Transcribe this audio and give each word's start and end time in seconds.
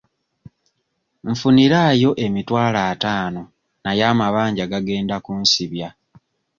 Nfuniraayo 1.29 2.11
emitwalo 2.25 2.79
ataano 2.91 3.41
naye 3.83 4.03
amabanja 4.11 4.63
gagenda 4.73 5.15
kunsibya. 5.25 5.89